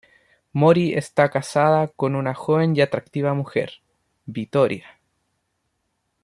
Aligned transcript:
Mori 0.53 0.93
está 0.95 1.29
casada 1.29 1.87
con 1.89 2.15
una 2.15 2.33
joven 2.33 2.75
y 2.75 2.81
atractiva 2.81 3.35
mujer, 3.35 3.83
Vittoria. 4.25 4.99